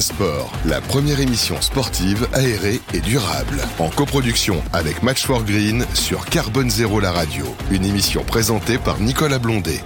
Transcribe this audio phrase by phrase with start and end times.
[0.00, 3.58] Sport, la première émission sportive aérée et durable.
[3.78, 7.44] En coproduction avec Match for Green sur Carbone Zéro la radio.
[7.70, 9.80] Une émission présentée par Nicolas Blondet.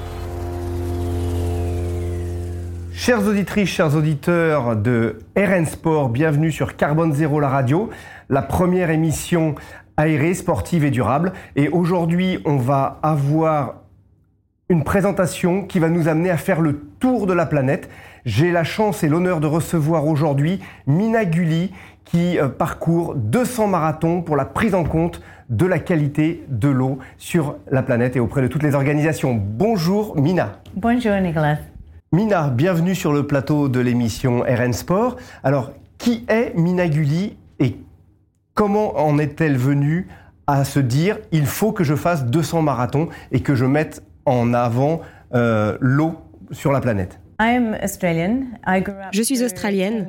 [2.93, 7.91] Chères auditrices, chers auditeurs de RN Sport, bienvenue sur Carbone Zéro la radio,
[8.29, 9.57] la première émission
[9.97, 11.33] aérée, sportive et durable.
[11.57, 13.75] Et aujourd'hui, on va avoir
[14.69, 17.91] une présentation qui va nous amener à faire le tour de la planète.
[18.25, 21.73] J'ai la chance et l'honneur de recevoir aujourd'hui Mina Gulli
[22.07, 27.01] qui euh, parcourt 200 marathons pour la prise en compte de la qualité de l'eau
[27.19, 29.35] sur la planète et auprès de toutes les organisations.
[29.35, 30.53] Bonjour Mina.
[30.75, 31.59] Bonjour Nicolas.
[32.13, 35.17] Mina, bienvenue sur le plateau de l'émission RN Sport.
[35.43, 37.77] Alors, qui est Mina Gulli et
[38.55, 40.09] comment en est-elle venue
[40.47, 44.55] à se dire il faut que je fasse 200 marathons et que je mette en
[44.55, 45.03] avant
[45.35, 46.15] euh, l'eau
[46.53, 47.21] sur la planète?
[49.13, 50.07] Je suis australienne.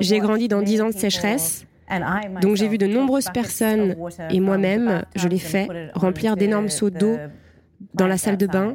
[0.00, 1.66] J'ai grandi dans 10 ans de sécheresse.
[2.40, 3.94] Donc j'ai vu de nombreuses personnes,
[4.30, 7.16] et moi-même, je l'ai fait, remplir d'énormes seaux d'eau
[7.94, 8.72] dans la salle de bain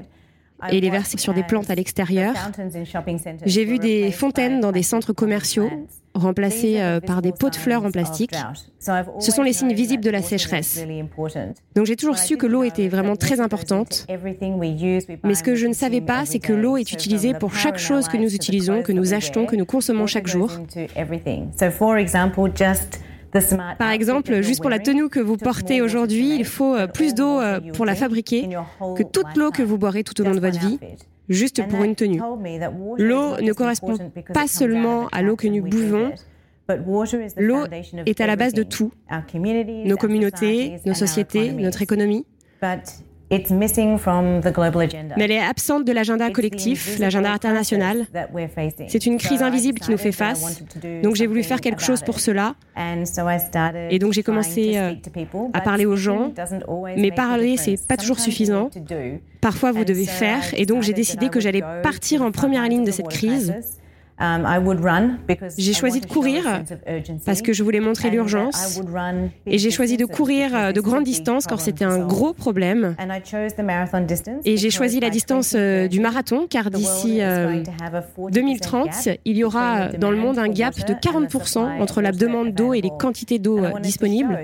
[0.70, 2.34] et les verser sur des plantes à l'extérieur.
[3.46, 5.70] J'ai vu des fontaines dans des centres commerciaux
[6.14, 8.36] remplacées euh, par des pots de fleurs en plastique.
[8.80, 10.84] Ce sont les signes visibles de la sécheresse.
[11.76, 14.08] Donc j'ai toujours su que l'eau était vraiment très importante.
[15.24, 18.08] Mais ce que je ne savais pas, c'est que l'eau est utilisée pour chaque chose
[18.08, 20.52] que nous utilisons, que nous achetons, que nous consommons chaque jour.
[23.78, 27.40] Par exemple, juste pour la tenue que vous portez aujourd'hui, il faut euh, plus d'eau
[27.40, 28.50] euh, pour la fabriquer
[28.98, 30.80] que toute l'eau que vous boirez tout au long de votre vie,
[31.32, 32.22] juste pour une tenue.
[32.98, 33.98] L'eau ne correspond
[34.34, 36.12] pas seulement à l'eau que nous buvons,
[37.38, 37.66] L'eau
[38.06, 38.92] est à la base de tout,
[39.86, 42.26] nos communautés, nos sociétés, notre économie.
[45.18, 48.06] Mais elle est absente de l'agenda collectif, l'agenda international.
[48.88, 50.62] C'est une crise invisible qui nous fait face.
[51.04, 52.56] Donc j'ai voulu faire quelque chose pour cela.
[53.90, 54.94] Et donc j'ai commencé euh,
[55.54, 56.34] à parler aux gens.
[56.98, 58.70] Mais parler, c'est pas toujours suffisant.
[59.40, 60.44] Parfois, vous devez faire.
[60.56, 63.54] Et donc j'ai décidé que j'allais partir en première ligne de cette crise
[65.58, 66.44] j'ai choisi de courir
[67.26, 68.82] parce que je voulais montrer l'urgence
[69.46, 72.96] et j'ai choisi de courir euh, de grandes distances quand c'était un gros problème.
[74.46, 79.90] Et j'ai choisi la distance euh, du marathon car d'ici 2030, euh, il y aura
[79.90, 83.62] dans le monde un gap de 40% entre la demande d'eau et les quantités d'eau
[83.82, 84.40] disponibles.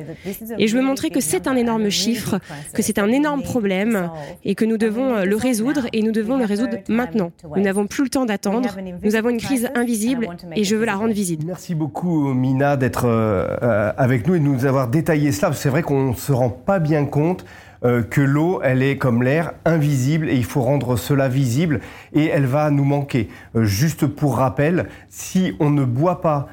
[0.57, 2.39] Et je veux montrer que c'est un énorme chiffre,
[2.73, 4.09] que c'est un énorme problème
[4.43, 7.31] et que nous devons le résoudre et nous devons le résoudre maintenant.
[7.55, 8.75] Nous n'avons plus le temps d'attendre.
[9.03, 11.43] Nous avons une crise invisible et je veux la rendre visible.
[11.45, 15.53] Merci beaucoup Mina d'être euh, euh, avec nous et de nous avoir détaillé cela.
[15.53, 17.45] C'est vrai qu'on ne se rend pas bien compte
[17.85, 21.79] euh, que l'eau, elle est comme l'air, invisible et il faut rendre cela visible
[22.13, 23.29] et elle va nous manquer.
[23.55, 26.47] juste pour rappel, si on ne boit pas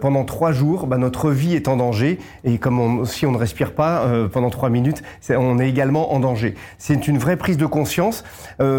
[0.00, 3.72] pendant trois jours, bah, notre vie est en danger et comme si on ne respire
[3.72, 6.54] pas pendant trois minutes, on est également en danger.
[6.78, 8.24] C'est une vraie prise de conscience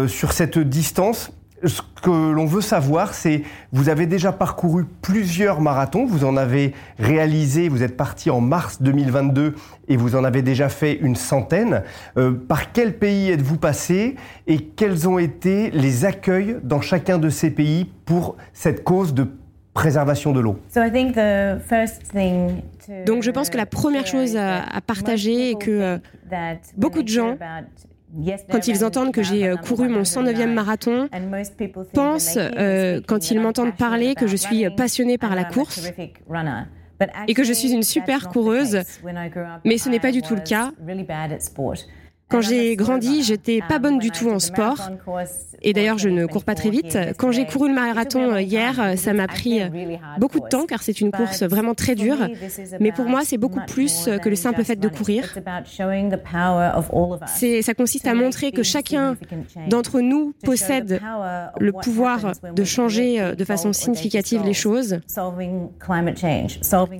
[0.06, 1.32] sur cette distance
[1.64, 3.42] ce que l'on veut savoir, c'est,
[3.72, 8.82] vous avez déjà parcouru plusieurs marathons, vous en avez réalisé, vous êtes parti en mars
[8.82, 9.54] 2022
[9.88, 11.82] et vous en avez déjà fait une centaine.
[12.16, 17.28] Euh, par quel pays êtes-vous passé et quels ont été les accueils dans chacun de
[17.28, 19.28] ces pays pour cette cause de
[19.74, 20.58] préservation de l'eau?
[23.06, 27.36] Donc je pense que la première chose à, partager est que euh, beaucoup de gens
[28.50, 31.08] quand ils entendent que j'ai euh, couru mon 109e marathon,
[31.92, 35.90] pensent, euh, quand ils m'entendent parler, que je suis passionnée par la course
[37.26, 38.80] et que je suis une super coureuse,
[39.64, 40.72] mais ce n'est pas du tout le cas.
[42.32, 44.90] Quand j'ai grandi, j'étais pas bonne du tout en sport.
[45.64, 46.98] Et d'ailleurs, je ne cours pas très vite.
[47.18, 49.60] Quand j'ai couru le marathon hier, ça m'a pris
[50.18, 52.26] beaucoup de temps car c'est une course vraiment très dure.
[52.80, 55.34] Mais pour moi, c'est beaucoup plus que le simple fait de courir.
[57.62, 59.16] Ça consiste à montrer que chacun
[59.68, 61.00] d'entre nous possède
[61.60, 64.98] le pouvoir de changer de façon significative les choses.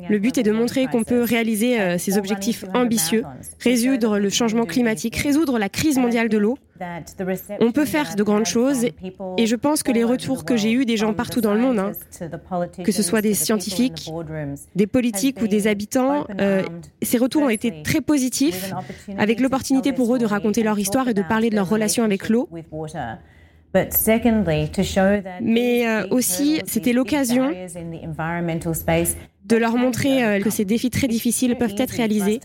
[0.09, 3.25] Le but est de montrer qu'on peut réaliser euh, ces objectifs ambitieux,
[3.61, 6.59] résoudre le changement climatique, résoudre la crise mondiale de l'eau.
[7.61, 8.85] On peut faire de grandes choses
[9.39, 11.79] et je pense que les retours que j'ai eus des gens partout dans le monde,
[11.79, 11.93] hein,
[12.85, 14.11] que ce soit des scientifiques,
[14.75, 16.63] des politiques ou des habitants, euh,
[17.03, 18.73] ces retours ont été très positifs,
[19.17, 22.29] avec l'opportunité pour eux de raconter leur histoire et de parler de leur relation avec
[22.29, 22.49] l'eau.
[25.41, 27.51] Mais euh, aussi, c'était l'occasion
[29.45, 32.41] de leur montrer euh, que ces défis très difficiles peuvent être réalisés.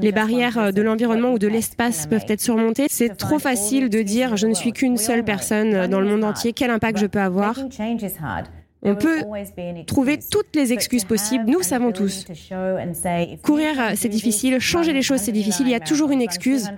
[0.00, 2.86] Les barrières euh, de l'environnement ou de l'espace peuvent être surmontées.
[2.88, 6.52] C'est trop facile de dire je ne suis qu'une seule personne dans le monde entier,
[6.52, 7.56] quel impact je peux avoir.
[8.82, 9.22] On peut
[9.86, 12.24] trouver toutes les excuses possibles, nous savons tous.
[13.42, 16.70] Courir, euh, c'est difficile, changer les choses, c'est difficile, il y a toujours une excuse.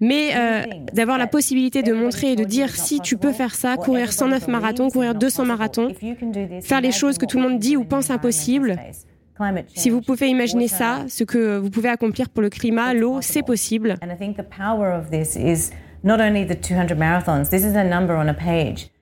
[0.00, 0.62] Mais euh,
[0.92, 4.48] d'avoir la possibilité de montrer et de dire si tu peux faire ça, courir 109
[4.48, 5.88] marathons, courir 200 marathons,
[6.62, 8.76] faire les choses que tout le monde dit ou pense impossibles,
[9.74, 13.42] si vous pouvez imaginer ça, ce que vous pouvez accomplir pour le climat, l'eau, c'est
[13.42, 13.96] possible.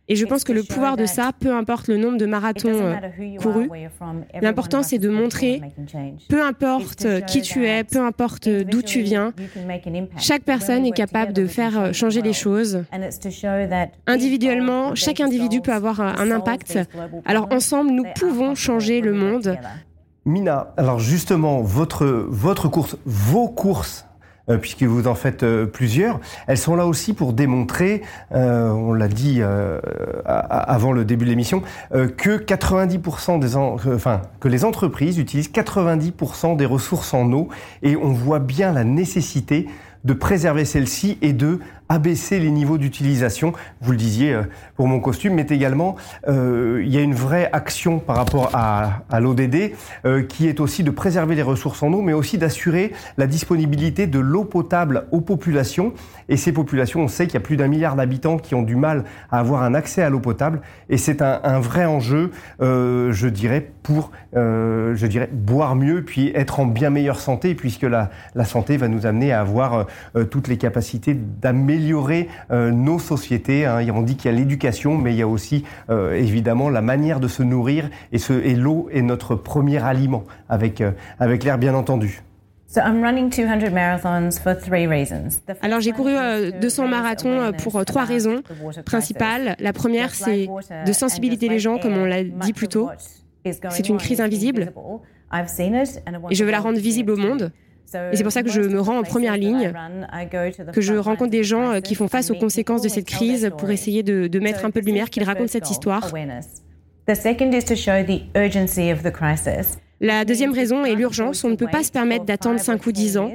[0.09, 2.97] Et je pense que le pouvoir de ça, peu importe le nombre de marathons euh,
[3.41, 3.69] courus,
[4.41, 5.63] l'important c'est de montrer,
[6.29, 9.33] peu importe qui tu es, peu importe d'où tu viens,
[10.19, 12.85] chaque personne est capable de faire euh, changer les choses.
[14.07, 16.79] Individuellement, chaque individu peut avoir un impact.
[17.25, 19.57] Alors ensemble, nous pouvons changer le monde.
[20.25, 24.12] Mina, alors justement, votre, votre course, vos courses euh,
[24.59, 26.21] puisque vous en faites euh, plusieurs.
[26.47, 28.03] Elles sont là aussi pour démontrer,
[28.33, 29.41] euh, on l'a dit
[30.27, 31.63] avant le début de l'émission,
[31.93, 37.49] que 90% des, enfin, que les entreprises utilisent 90% des ressources en eau,
[37.83, 39.69] et on voit bien la nécessité
[40.05, 41.61] de préserver celle-ci et de
[41.93, 43.53] abaisser les niveaux d'utilisation.
[43.83, 44.43] Vous le disiez euh,
[44.77, 45.97] pour mon costume, mais également
[46.27, 49.73] euh, il y a une vraie action par rapport à, à l'ODD
[50.07, 54.07] euh, qui est aussi de préserver les ressources en eau, mais aussi d'assurer la disponibilité
[54.07, 55.93] de l'eau potable aux populations.
[56.31, 58.77] Et ces populations, on sait qu'il y a plus d'un milliard d'habitants qui ont du
[58.77, 62.31] mal à avoir un accès à l'eau potable, et c'est un, vrai enjeu,
[62.61, 68.11] je dirais, pour, je dirais, boire mieux, puis être en bien meilleure santé, puisque la,
[68.45, 69.87] santé va nous amener à avoir
[70.31, 73.67] toutes les capacités d'améliorer améliorer euh, nos sociétés.
[73.67, 73.85] Hein.
[73.95, 77.21] On dit qu'il y a l'éducation, mais il y a aussi euh, évidemment la manière
[77.21, 81.59] de se nourrir et, ce, et l'eau est notre premier aliment, avec, euh, avec l'air
[81.59, 82.23] bien entendu.
[85.61, 86.13] Alors j'ai couru
[86.59, 88.43] 200 marathons pour trois raisons
[88.87, 89.57] principales.
[89.59, 90.49] La première, c'est
[90.87, 92.89] de sensibiliser les gens, comme on l'a dit plus tôt.
[93.69, 94.73] C'est une crise invisible
[96.31, 97.53] et je veux la rendre visible au monde.
[98.13, 99.73] Et c'est pour ça que je me rends en première ligne,
[100.73, 103.71] que je rencontre des gens euh, qui font face aux conséquences de cette crise pour
[103.71, 106.11] essayer de, de mettre un peu de lumière, qu'ils racontent cette histoire.
[110.03, 111.45] La deuxième raison est l'urgence.
[111.45, 113.31] On ne peut pas se permettre d'attendre 5 ou 10 ans.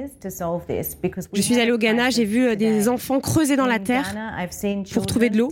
[1.32, 4.14] Je suis allée au Ghana, j'ai vu euh, des enfants creuser dans la terre
[4.92, 5.50] pour trouver de l'eau.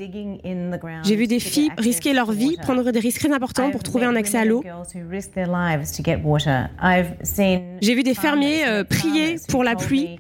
[1.03, 4.15] J'ai vu des filles risquer leur vie, prendre des risques très importants pour trouver un
[4.15, 4.63] accès à l'eau.
[7.81, 10.19] J'ai vu des fermiers euh, prier pour la pluie.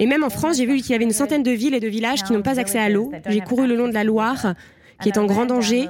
[0.00, 1.86] Et même en France, j'ai vu qu'il y avait une centaine de villes et de
[1.86, 3.12] villages qui n'ont pas accès à l'eau.
[3.28, 4.54] J'ai couru le long de la Loire
[5.00, 5.88] qui est en grand danger.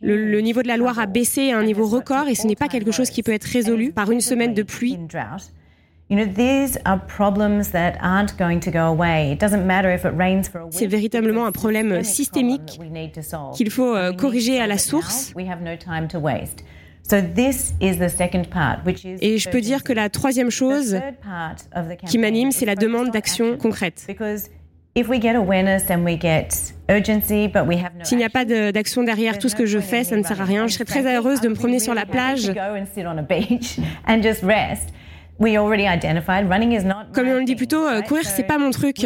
[0.00, 2.68] Le, niveau de la Loire a baissé à un niveau record et ce n'est pas
[2.68, 4.98] quelque chose qui peut être résolu par une semaine de pluie.
[10.70, 12.78] C'est véritablement un problème systémique
[13.54, 15.32] qu'il faut euh, corriger à la source.
[19.20, 21.00] Et je peux dire que la troisième chose
[22.06, 24.06] qui m'anime, c'est la demande d'action concrète.
[28.04, 30.44] S'il n'y a pas d'action derrière tout ce que je fais, ça ne sert à
[30.44, 30.66] rien.
[30.68, 32.52] Je serais très heureuse de me promener sur la plage.
[37.12, 38.98] Comme on le dit plus tôt, euh, courir, c'est pas mon truc.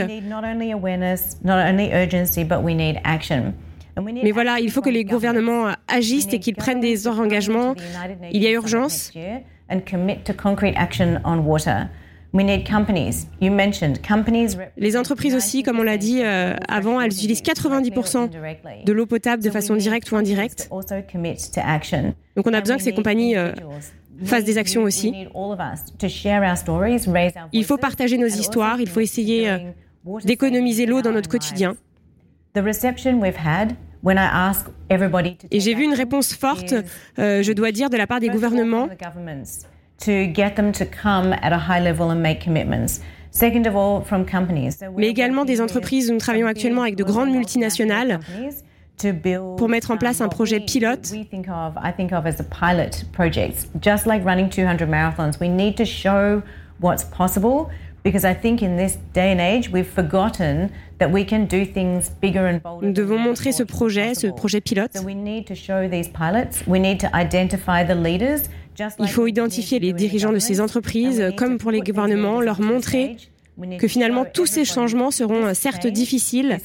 [4.22, 7.74] Mais voilà, il faut que les gouvernements agissent et qu'ils prennent des engagements.
[8.30, 9.10] Il y a urgence.
[14.76, 19.42] Les entreprises aussi, comme on l'a dit euh, avant, elles utilisent 90% de l'eau potable
[19.42, 20.68] de façon directe ou indirecte.
[22.37, 23.52] Donc on a besoin que ces compagnies euh,
[24.25, 25.28] fassent des actions aussi.
[27.52, 29.58] Il faut partager nos histoires, il faut essayer euh,
[30.25, 31.76] d'économiser l'eau dans notre quotidien.
[35.50, 36.75] Et j'ai vu une réponse forte,
[37.16, 38.88] je dois dire, de la part des gouvernements
[44.96, 46.10] mais également des entreprises.
[46.10, 48.20] Nous travaillons actuellement avec de grandes multinationales
[49.56, 51.12] pour mettre en place un projet pilote.
[56.80, 57.66] what's possible
[58.04, 62.10] because I think in this day and age we've forgotten that we can do things
[62.20, 62.86] bigger and bolder.
[62.86, 64.92] Nous devons montrer ce projet, ce projet pilote.
[68.99, 73.16] Il faut identifier les dirigeants de ces entreprises, comme pour les gouvernements, leur montrer
[73.78, 76.58] que finalement tous ces changements seront certes difficiles,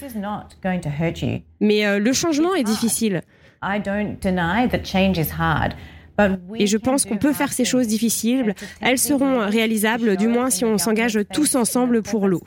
[1.59, 3.21] mais le changement est difficile.
[6.59, 8.53] Et je pense qu'on peut faire ces choses difficiles.
[8.81, 12.41] Elles seront réalisables, du moins si on s'engage tous ensemble pour l'eau.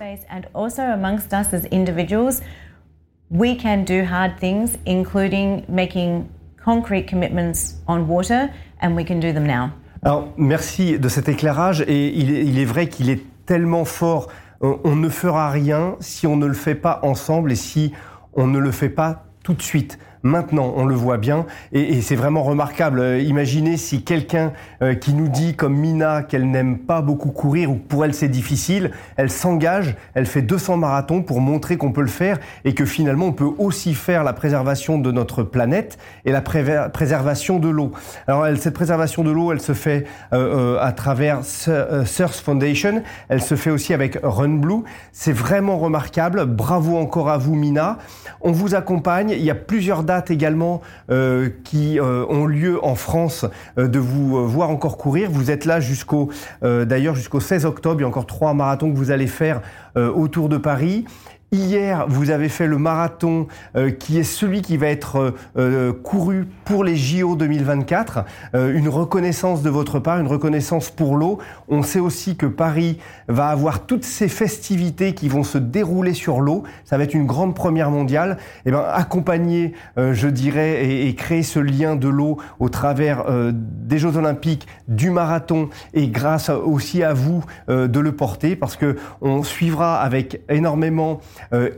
[3.29, 6.27] We can do hard things, including making
[6.65, 9.71] concrete commitments on water, and we can do them now.
[10.03, 11.83] Alors, merci de cet éclairage.
[11.83, 14.29] Et il est, vrai qu'il est tellement fort.
[14.61, 17.93] On ne fera rien si on ne le fait pas ensemble et si
[18.35, 19.99] on ne le fait pas tout de suite.
[20.27, 23.01] Maintenant, on le voit bien et, c'est vraiment remarquable.
[23.01, 24.53] Euh, imaginez si quelqu'un
[24.83, 28.13] euh, qui nous dit, comme Mina, qu'elle n'aime pas beaucoup courir ou que pour elle
[28.13, 32.75] c'est difficile, elle s'engage, elle fait 200 marathons pour montrer qu'on peut le faire et
[32.75, 37.69] que finalement on peut aussi faire la préservation de notre planète et la préservation de
[37.69, 37.93] l'eau.
[38.27, 43.55] Alors cette préservation de l'eau, elle se fait euh, à travers Surf Foundation, elle se
[43.55, 44.83] fait aussi avec Run Blue.
[45.13, 46.47] C'est vraiment remarquable.
[46.47, 47.99] Bravo encore à vous, Mina.
[48.41, 49.31] On vous accompagne.
[49.31, 53.45] Il y a plusieurs dates également euh, qui euh, ont lieu en France
[53.79, 55.31] euh, de vous voir encore courir.
[55.31, 56.31] Vous êtes là jusqu'au
[56.63, 58.01] d'ailleurs jusqu'au 16 octobre.
[58.01, 59.61] Il y a encore trois marathons que vous allez faire
[59.97, 61.05] autour de Paris.
[61.53, 65.93] Hier, vous avez fait le marathon euh, qui est celui qui va être euh, euh,
[65.93, 68.25] couru pour les JO 2024.
[68.55, 71.39] une reconnaissance de votre part, une reconnaissance pour l'eau.
[71.69, 72.99] On sait aussi que Paris
[73.29, 76.65] va avoir toutes ces festivités qui vont se dérouler sur l'eau.
[76.85, 78.39] Ça va être une grande première mondiale.
[78.65, 83.25] Et eh ben, accompagner, je dirais, et, et, créer ce lien de l'eau au travers
[83.53, 88.97] des Jeux Olympiques, du marathon, et grâce aussi à vous de le porter, parce que
[89.21, 91.21] on suivra avec énormément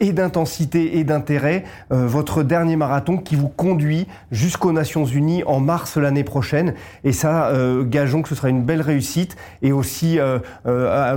[0.01, 5.61] et d'intensité et d'intérêt euh, votre dernier marathon qui vous conduit jusqu'aux Nations Unies en
[5.61, 6.75] mars l'année prochaine.
[7.05, 10.19] Et ça, euh, gageons que ce sera une belle réussite et aussi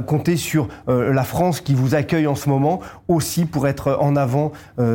[0.07, 4.51] compter sur la France qui vous accueille en ce moment aussi pour être en avant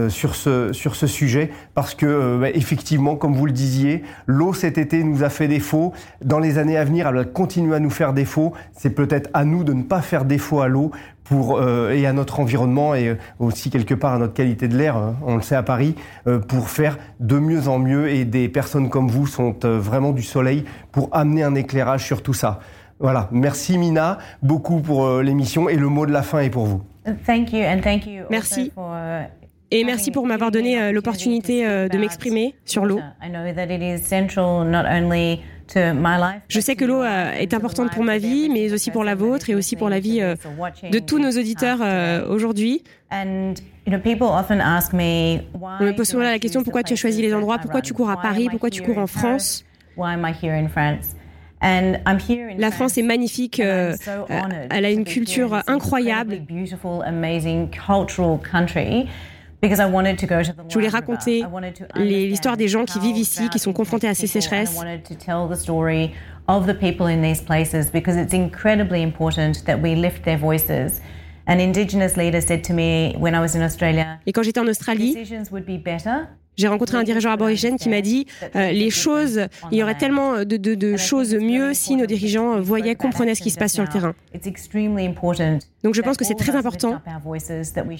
[0.09, 4.79] sur ce sur ce sujet parce que bah, effectivement, comme vous le disiez, l'eau cet
[4.79, 5.93] été nous a fait défaut.
[6.25, 8.53] Dans les années à venir, elle va continuer à nous faire défaut.
[8.77, 10.91] C'est peut-être à nous de ne pas faire défaut à l'eau
[11.29, 14.97] pour, euh, et à notre environnement et aussi quelque part à notre qualité de l'air,
[14.97, 15.95] hein, on le sait à Paris,
[16.27, 18.09] euh, pour faire de mieux en mieux.
[18.09, 22.23] Et des personnes comme vous sont euh, vraiment du soleil pour amener un éclairage sur
[22.23, 22.61] tout ça.
[22.99, 26.83] Voilà, merci Mina beaucoup pour l'émission et le mot de la fin est pour vous.
[27.27, 28.73] Thank you and thank you merci.
[29.71, 33.01] Et merci pour m'avoir donné l'opportunité de m'exprimer sur l'eau.
[36.49, 39.51] Je sais que l'eau euh, est importante pour ma vie, mais aussi pour la vôtre
[39.51, 40.35] et aussi pour la vie euh,
[40.91, 42.83] de tous nos auditeurs euh, aujourd'hui.
[45.81, 48.11] On me pose souvent la question pourquoi tu as choisi les endroits, pourquoi tu cours
[48.11, 49.65] à Paris, pourquoi tu cours en France?
[52.59, 53.97] La France est magnifique, elle
[54.71, 56.43] a une culture incroyable.
[59.75, 61.45] Je voulais raconter
[61.97, 64.77] l'histoire des gens qui vivent ici, qui sont confrontés à ces sécheresses.
[66.49, 71.01] of the people in these places because it's incredibly important that we lift their voices.
[71.49, 74.67] An indigenous leader said to me when I was in Australia, Et quand j'étais en
[74.67, 75.17] Australie,
[76.57, 80.45] j'ai rencontré un dirigeant aborigène qui m'a dit euh, les choses, il y aurait tellement
[80.45, 84.15] de, choses mieux si nos dirigeants voyaient, comprenaient ce qui se passe sur le terrain.
[85.83, 87.01] Donc je pense que c'est très important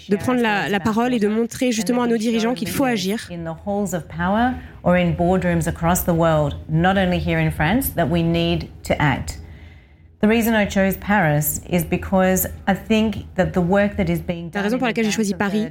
[0.09, 3.29] de prendre la, la parole et de montrer justement à nos dirigeants qu'il faut agir.
[14.55, 15.69] La raison pour laquelle j'ai choisi Paris,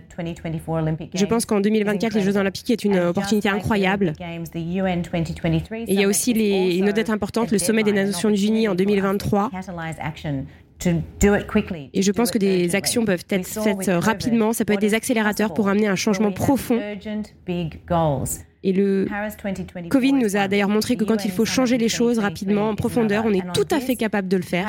[1.14, 4.14] je pense qu'en 2024, les Jeux Olympiques est une opportunité incroyable.
[4.20, 8.68] Et il y a aussi les, une autre date importante, le sommet des Nations Unies
[8.68, 9.50] en 2023.
[11.94, 15.54] Et je pense que des actions peuvent être faites rapidement, ça peut être des accélérateurs
[15.54, 16.80] pour amener un changement profond.
[18.66, 19.06] Et le
[19.90, 23.24] Covid nous a d'ailleurs montré que quand il faut changer les choses rapidement, en profondeur,
[23.28, 24.68] on est tout à fait capable de le faire.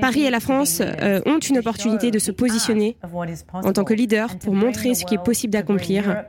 [0.00, 2.98] Paris et la France euh, ont une opportunité de se positionner
[3.52, 6.24] en tant que leader pour montrer ce qui est possible d'accomplir.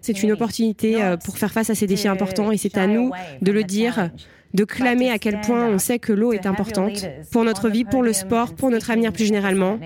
[0.00, 3.12] C'est une opportunité euh, pour faire face à ces défis importants et c'est à nous
[3.42, 4.10] de le dire
[4.56, 8.02] de clamer à quel point on sait que l'eau est importante pour notre vie, pour
[8.02, 9.78] le sport, pour notre avenir plus généralement.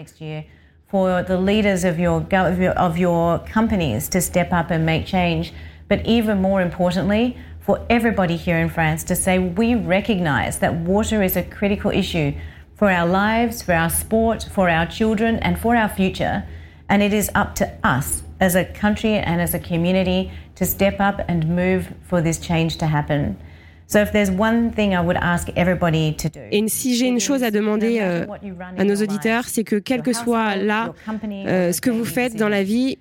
[0.87, 2.25] For the leaders of your,
[2.77, 5.53] of your companies to step up and make change,
[5.89, 11.23] but even more importantly, for everybody here in France to say we recognize that water
[11.23, 12.33] is a critical issue
[12.75, 16.45] for our lives, for our sport, for our children, and for our future.
[16.89, 20.99] And it is up to us as a country and as a community to step
[20.99, 23.37] up and move for this change to happen.
[26.53, 28.25] Et si j'ai une chose à demander euh,
[28.79, 30.95] à nos auditeurs, c'est que quel que soit là
[31.25, 32.99] euh, ce que vous faites dans la vie,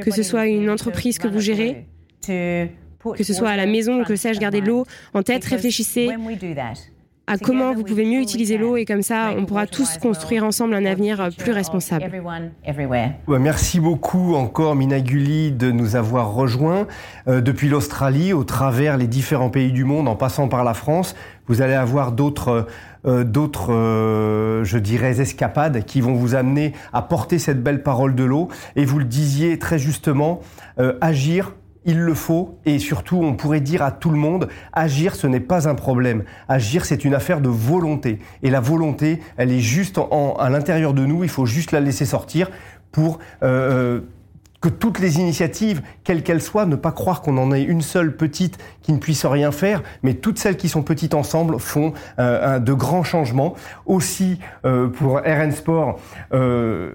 [0.00, 1.86] que ce soit une entreprise que vous gérez,
[2.26, 2.68] que
[3.24, 6.08] ce soit à la maison, que sais-je, gardez l'eau en tête, réfléchissez
[7.26, 10.74] à comment vous pouvez mieux utiliser l'eau et comme ça, on pourra tous construire ensemble
[10.74, 12.10] un avenir plus responsable.
[13.28, 16.86] Merci beaucoup encore Minaguli de nous avoir rejoints
[17.28, 21.14] euh, depuis l'Australie au travers les différents pays du monde en passant par la France.
[21.46, 22.66] Vous allez avoir d'autres
[23.06, 28.14] euh, d'autres, euh, je dirais, escapades qui vont vous amener à porter cette belle parole
[28.14, 28.48] de l'eau.
[28.76, 30.40] Et vous le disiez très justement,
[31.00, 31.52] agir
[31.84, 35.40] il le faut et surtout on pourrait dire à tout le monde, agir ce n'est
[35.40, 36.24] pas un problème.
[36.48, 38.18] Agir c'est une affaire de volonté.
[38.42, 39.98] Et la volonté, elle est juste
[40.38, 42.50] à l'intérieur de nous, il faut juste la laisser sortir
[42.92, 43.18] pour...
[43.42, 44.00] Euh, euh,
[44.60, 48.14] que toutes les initiatives, quelles qu'elles soient, ne pas croire qu'on en ait une seule
[48.14, 52.58] petite qui ne puisse rien faire, mais toutes celles qui sont petites ensemble font euh,
[52.58, 53.54] de grands changements.
[53.86, 55.98] Aussi, euh, pour RN Sport,
[56.34, 56.92] euh,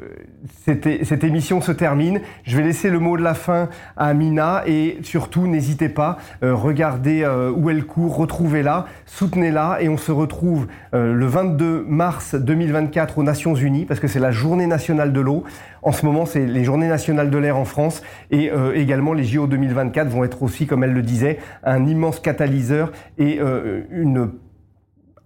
[0.66, 2.22] cette, émission se termine.
[2.44, 7.26] Je vais laisser le mot de la fin à Mina et surtout, n'hésitez pas, regardez
[7.56, 13.56] où elle court, retrouvez-la, soutenez-la et on se retrouve le 22 mars 2024 aux Nations
[13.56, 15.44] Unies parce que c'est la journée nationale de l'eau.
[15.82, 19.24] En ce moment, c'est les journées nationales de l'air en France et euh, également les
[19.24, 24.32] JO 2024 vont être aussi, comme elle le disait, un immense catalyseur et euh, une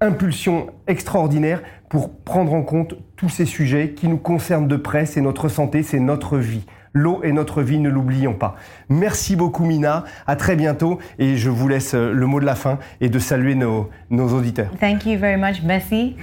[0.02, 5.06] impulsion extraordinaire pour prendre en compte tous ces sujets qui nous concernent de près.
[5.06, 6.66] C'est notre santé, c'est notre vie.
[6.94, 8.56] L'eau est notre vie, ne l'oublions pas.
[8.90, 12.56] Merci beaucoup Mina, à très bientôt et je vous laisse euh, le mot de la
[12.56, 14.72] fin et de saluer nos, nos auditeurs.
[14.80, 16.16] Thank you very much, Merci.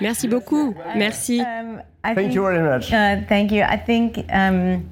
[0.00, 0.74] Merci beaucoup.
[0.96, 1.40] Merci.
[1.40, 1.80] Um,
[2.14, 2.92] thank you very much.
[2.92, 3.62] Uh, thank you.
[3.62, 4.82] I think um,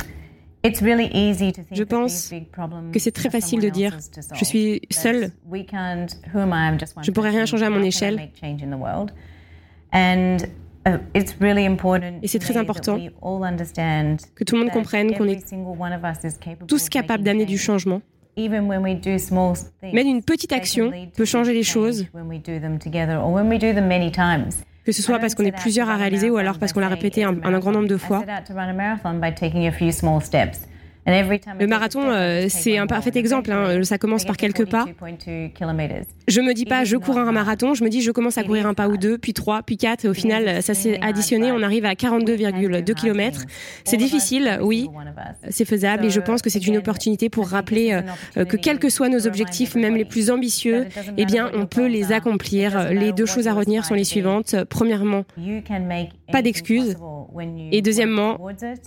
[0.00, 2.32] it's really easy to think je pense
[2.92, 3.96] que c'est très facile de dire
[4.34, 8.30] je suis seule, je ne pourrais rien changer à mon échelle.
[12.22, 12.98] Et c'est très important
[14.34, 15.44] que tout le monde comprenne qu'on est
[16.66, 18.00] tous capables d'amener du changement.
[18.36, 22.06] Mais une petite action peut changer les choses
[24.88, 27.22] que ce soit parce qu'on est plusieurs à réaliser ou alors parce qu'on l'a répété
[27.22, 28.24] un, un, grand nombre de fois.
[31.08, 33.50] Le marathon, euh, c'est un parfait exemple.
[33.50, 33.82] Hein.
[33.84, 34.84] Ça commence par quelques pas.
[36.28, 37.74] Je me dis pas, je cours un marathon.
[37.74, 40.04] Je me dis, je commence à courir un pas ou deux, puis trois, puis quatre.
[40.04, 41.50] Et au final, ça s'est additionné.
[41.52, 43.42] On arrive à 42,2 km.
[43.84, 44.88] C'est difficile, oui.
[45.48, 46.04] C'est faisable.
[46.04, 48.00] Et je pense que c'est une opportunité pour rappeler
[48.36, 51.86] euh, que quels que soient nos objectifs, même les plus ambitieux, eh bien, on peut
[51.86, 52.92] les accomplir.
[52.92, 54.54] Les deux choses à retenir sont les suivantes.
[54.68, 55.24] Premièrement,
[56.30, 56.96] pas d'excuses.
[57.72, 58.38] Et deuxièmement,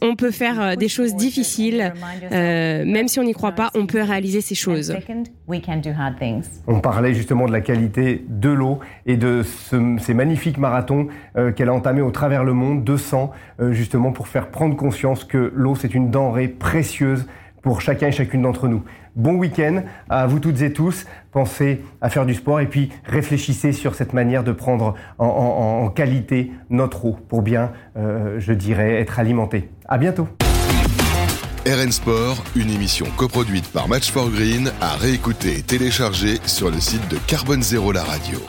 [0.02, 1.94] on peut faire euh, des choses difficiles
[2.32, 4.96] euh, même si on n'y croit pas, on peut réaliser ces choses.
[6.68, 11.70] On parlait justement de la qualité de l'eau et de ces magnifiques marathons euh, qu'elle
[11.70, 15.76] a entamés au travers le monde, 200, euh, justement pour faire prendre conscience que l'eau,
[15.76, 17.28] c'est une denrée précieuse
[17.62, 18.84] pour chacun et chacune d'entre nous.
[19.16, 21.06] Bon week-end à vous toutes et tous.
[21.32, 26.52] Pensez à faire du sport et puis réfléchissez sur cette manière de prendre en, qualité
[26.70, 29.70] notre eau pour bien, je dirais, être alimenté.
[29.88, 30.28] À bientôt.
[31.66, 36.80] RN Sport, une émission coproduite par Match for Green, à réécouter et télécharger sur le
[36.80, 38.40] site de Carbone Zéro la radio.